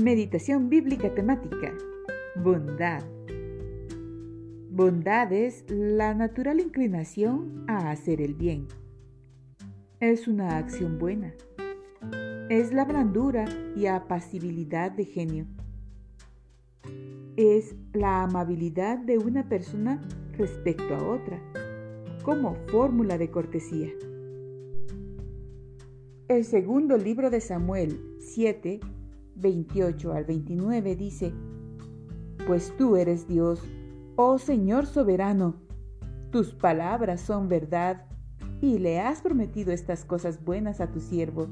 Meditación 0.00 0.70
bíblica 0.70 1.14
temática. 1.14 1.74
Bondad. 2.34 3.02
Bondad 4.70 5.30
es 5.30 5.66
la 5.68 6.14
natural 6.14 6.58
inclinación 6.58 7.66
a 7.68 7.90
hacer 7.90 8.22
el 8.22 8.32
bien. 8.32 8.66
Es 10.00 10.26
una 10.26 10.56
acción 10.56 10.98
buena. 10.98 11.34
Es 12.48 12.72
la 12.72 12.86
blandura 12.86 13.44
y 13.76 13.88
apacibilidad 13.88 14.90
de 14.90 15.04
genio. 15.04 15.46
Es 17.36 17.76
la 17.92 18.22
amabilidad 18.22 18.96
de 18.96 19.18
una 19.18 19.50
persona 19.50 20.00
respecto 20.38 20.94
a 20.94 21.06
otra, 21.06 21.42
como 22.22 22.54
fórmula 22.68 23.18
de 23.18 23.30
cortesía. 23.30 23.90
El 26.28 26.46
segundo 26.46 26.96
libro 26.96 27.28
de 27.28 27.42
Samuel 27.42 28.00
7, 28.20 28.80
28 29.40 30.12
al 30.12 30.24
29 30.24 30.96
dice, 30.96 31.32
Pues 32.46 32.74
tú 32.76 32.96
eres 32.96 33.26
Dios, 33.26 33.62
oh 34.16 34.38
Señor 34.38 34.86
soberano, 34.86 35.56
tus 36.30 36.54
palabras 36.54 37.20
son 37.20 37.48
verdad 37.48 38.06
y 38.60 38.78
le 38.78 39.00
has 39.00 39.22
prometido 39.22 39.72
estas 39.72 40.04
cosas 40.04 40.44
buenas 40.44 40.80
a 40.80 40.90
tu 40.90 41.00
siervo. 41.00 41.48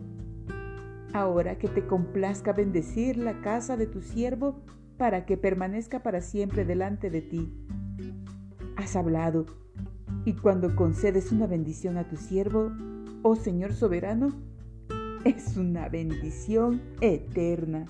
Ahora 1.12 1.58
que 1.58 1.68
te 1.68 1.86
complazca 1.86 2.52
bendecir 2.52 3.16
la 3.16 3.40
casa 3.40 3.76
de 3.76 3.86
tu 3.86 4.02
siervo 4.02 4.60
para 4.98 5.24
que 5.24 5.36
permanezca 5.36 6.02
para 6.02 6.20
siempre 6.20 6.64
delante 6.64 7.08
de 7.08 7.22
ti. 7.22 7.52
Has 8.76 8.94
hablado, 8.94 9.46
y 10.24 10.34
cuando 10.34 10.76
concedes 10.76 11.32
una 11.32 11.46
bendición 11.46 11.96
a 11.96 12.06
tu 12.08 12.16
siervo, 12.16 12.70
oh 13.22 13.36
Señor 13.36 13.72
soberano, 13.72 14.34
es 15.24 15.56
una 15.56 15.88
bendición 15.88 16.80
eterna. 17.00 17.86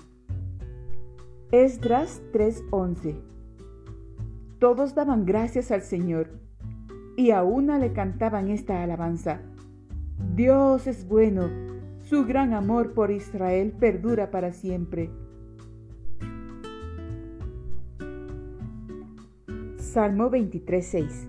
Esdras 1.51 2.21
3:11 2.31 3.15
Todos 4.59 4.95
daban 4.95 5.25
gracias 5.25 5.71
al 5.71 5.81
Señor 5.81 6.29
y 7.15 7.31
a 7.31 7.43
una 7.43 7.77
le 7.77 7.93
cantaban 7.93 8.49
esta 8.49 8.83
alabanza. 8.83 9.41
Dios 10.35 10.87
es 10.87 11.07
bueno, 11.07 11.49
su 12.01 12.25
gran 12.25 12.53
amor 12.53 12.93
por 12.93 13.11
Israel 13.11 13.73
perdura 13.79 14.31
para 14.31 14.51
siempre. 14.51 15.09
Salmo 19.77 20.29
23:6 20.29 21.27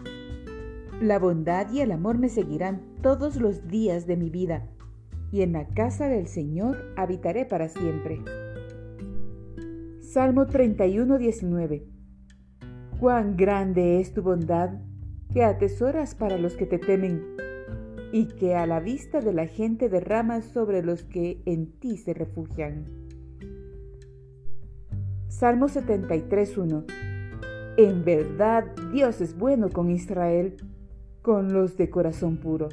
La 1.00 1.18
bondad 1.18 1.70
y 1.72 1.80
el 1.80 1.92
amor 1.92 2.18
me 2.18 2.28
seguirán 2.28 2.82
todos 3.02 3.36
los 3.36 3.68
días 3.68 4.06
de 4.06 4.16
mi 4.16 4.30
vida 4.30 4.68
y 5.32 5.42
en 5.42 5.52
la 5.52 5.66
casa 5.68 6.08
del 6.08 6.26
Señor 6.26 6.92
habitaré 6.96 7.44
para 7.44 7.68
siempre. 7.68 8.20
Salmo 10.00 10.46
31, 10.46 11.18
19. 11.18 11.86
Cuán 12.98 13.36
grande 13.36 14.00
es 14.00 14.12
tu 14.12 14.22
bondad 14.22 14.70
que 15.32 15.44
atesoras 15.44 16.14
para 16.14 16.36
los 16.36 16.56
que 16.56 16.66
te 16.66 16.78
temen 16.78 17.22
y 18.12 18.26
que 18.26 18.56
a 18.56 18.66
la 18.66 18.80
vista 18.80 19.20
de 19.20 19.32
la 19.32 19.46
gente 19.46 19.88
derramas 19.88 20.44
sobre 20.46 20.82
los 20.82 21.04
que 21.04 21.40
en 21.46 21.70
ti 21.78 21.96
se 21.96 22.12
refugian. 22.12 22.86
Salmo 25.28 25.68
73, 25.68 26.58
1. 26.58 26.84
En 27.76 28.04
verdad 28.04 28.64
Dios 28.92 29.20
es 29.20 29.38
bueno 29.38 29.70
con 29.70 29.90
Israel, 29.90 30.56
con 31.22 31.52
los 31.52 31.76
de 31.76 31.88
corazón 31.88 32.36
puro. 32.36 32.68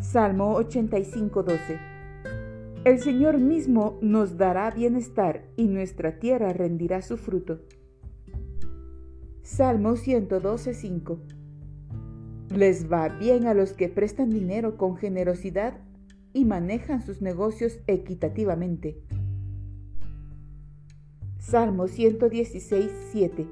Salmo 0.00 0.56
85:12. 0.56 1.78
El 2.84 3.00
Señor 3.00 3.38
mismo 3.38 3.98
nos 4.00 4.38
dará 4.38 4.70
bienestar 4.70 5.44
y 5.56 5.68
nuestra 5.68 6.18
tierra 6.18 6.54
rendirá 6.54 7.02
su 7.02 7.18
fruto. 7.18 7.60
Salmo 9.42 9.96
112:5. 9.96 11.18
Les 12.48 12.90
va 12.90 13.10
bien 13.10 13.46
a 13.46 13.52
los 13.52 13.74
que 13.74 13.90
prestan 13.90 14.30
dinero 14.30 14.78
con 14.78 14.96
generosidad 14.96 15.78
y 16.32 16.46
manejan 16.46 17.02
sus 17.02 17.20
negocios 17.20 17.78
equitativamente. 17.86 19.02
Salmo 21.38 21.88
116:7. 21.88 23.46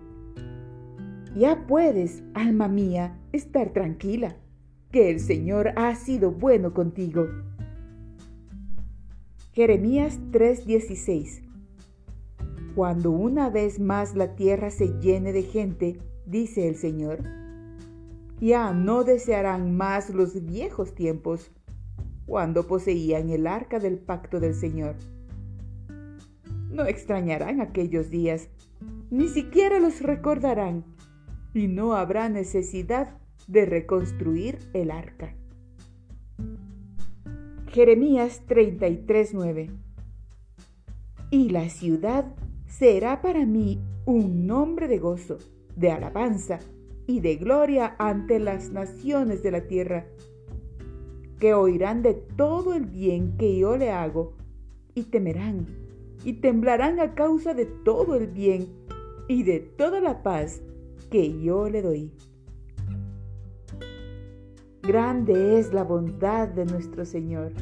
Ya 1.36 1.66
puedes, 1.66 2.22
alma 2.32 2.68
mía, 2.68 3.18
estar 3.32 3.74
tranquila 3.74 4.34
que 4.90 5.10
el 5.10 5.20
Señor 5.20 5.72
ha 5.76 5.94
sido 5.94 6.30
bueno 6.30 6.72
contigo. 6.72 7.26
Jeremías 9.52 10.18
3:16 10.30 11.42
Cuando 12.74 13.10
una 13.10 13.50
vez 13.50 13.80
más 13.80 14.14
la 14.14 14.34
tierra 14.34 14.70
se 14.70 14.98
llene 15.00 15.32
de 15.32 15.42
gente, 15.42 15.98
dice 16.26 16.68
el 16.68 16.76
Señor, 16.76 17.22
ya 18.40 18.72
no 18.72 19.04
desearán 19.04 19.76
más 19.76 20.10
los 20.10 20.44
viejos 20.46 20.94
tiempos, 20.94 21.50
cuando 22.24 22.66
poseían 22.66 23.30
el 23.30 23.46
arca 23.46 23.78
del 23.80 23.98
pacto 23.98 24.38
del 24.38 24.54
Señor. 24.54 24.94
No 26.70 26.84
extrañarán 26.84 27.60
aquellos 27.60 28.10
días, 28.10 28.48
ni 29.10 29.28
siquiera 29.28 29.80
los 29.80 30.02
recordarán, 30.02 30.84
y 31.52 31.66
no 31.66 31.94
habrá 31.94 32.28
necesidad 32.28 33.18
de 33.48 33.66
reconstruir 33.66 34.58
el 34.72 34.90
arca. 34.90 35.34
Jeremías 37.66 38.42
33:9 38.46 39.70
Y 41.30 41.48
la 41.50 41.68
ciudad 41.68 42.34
será 42.66 43.20
para 43.20 43.44
mí 43.44 43.80
un 44.04 44.46
nombre 44.46 44.86
de 44.86 44.98
gozo, 44.98 45.38
de 45.76 45.90
alabanza 45.90 46.60
y 47.06 47.20
de 47.20 47.36
gloria 47.36 47.96
ante 47.98 48.38
las 48.38 48.70
naciones 48.70 49.42
de 49.42 49.50
la 49.50 49.66
tierra, 49.66 50.06
que 51.40 51.54
oirán 51.54 52.02
de 52.02 52.14
todo 52.14 52.74
el 52.74 52.86
bien 52.86 53.36
que 53.36 53.58
yo 53.58 53.76
le 53.76 53.90
hago 53.90 54.34
y 54.94 55.04
temerán 55.04 55.66
y 56.24 56.34
temblarán 56.34 57.00
a 57.00 57.14
causa 57.14 57.54
de 57.54 57.66
todo 57.66 58.16
el 58.16 58.26
bien 58.26 58.68
y 59.28 59.42
de 59.44 59.60
toda 59.60 60.00
la 60.00 60.22
paz 60.22 60.60
que 61.10 61.40
yo 61.40 61.68
le 61.70 61.82
doy. 61.82 62.12
Grande 64.88 65.58
es 65.58 65.74
la 65.74 65.84
bondad 65.84 66.48
de 66.48 66.64
nuestro 66.64 67.04
Señor 67.04 67.52